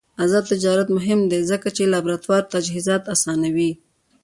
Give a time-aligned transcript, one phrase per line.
[0.23, 3.71] آزاد تجارت مهم دی ځکه چې لابراتوار تجهیزات اسانوي.